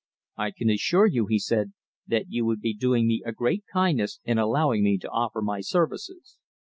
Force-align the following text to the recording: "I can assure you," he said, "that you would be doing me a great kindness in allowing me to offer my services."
"I 0.35 0.49
can 0.49 0.67
assure 0.71 1.05
you," 1.05 1.27
he 1.27 1.37
said, 1.37 1.73
"that 2.07 2.25
you 2.27 2.43
would 2.43 2.59
be 2.59 2.73
doing 2.73 3.05
me 3.07 3.21
a 3.23 3.31
great 3.31 3.65
kindness 3.71 4.19
in 4.23 4.39
allowing 4.39 4.83
me 4.83 4.97
to 4.97 5.09
offer 5.11 5.43
my 5.43 5.61
services." 5.61 6.39